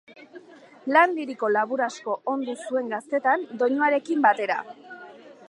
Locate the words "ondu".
2.33-2.57